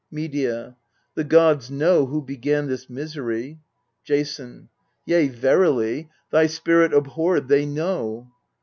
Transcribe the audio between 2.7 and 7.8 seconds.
misery. Jasoji. Yea, verily, thy spirit abhorred they